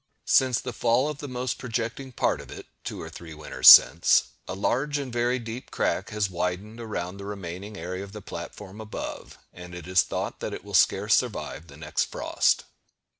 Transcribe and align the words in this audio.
Since 0.25 0.59
the 0.59 0.73
fall 0.73 1.09
of 1.09 1.19
the 1.19 1.27
most 1.27 1.59
projecting 1.59 2.11
part 2.11 2.41
of 2.41 2.49
it, 2.49 2.65
two 2.83 2.99
or 2.99 3.07
three 3.11 3.35
winters 3.35 3.69
since, 3.69 4.31
a 4.47 4.55
large 4.55 4.97
and 4.97 5.13
very 5.13 5.37
deep 5.37 5.69
crack 5.69 6.09
has 6.09 6.27
widened 6.27 6.79
around 6.79 7.17
the 7.17 7.25
remaining 7.25 7.77
area 7.77 8.03
of 8.03 8.11
the 8.11 8.19
platform 8.19 8.81
above, 8.81 9.37
and 9.53 9.75
it 9.75 9.85
is 9.85 10.01
thought 10.01 10.39
that 10.39 10.55
it 10.55 10.63
will 10.63 10.73
scarce 10.73 11.13
survive 11.13 11.67
the 11.67 11.77
next 11.77 12.05
frost. 12.05 12.63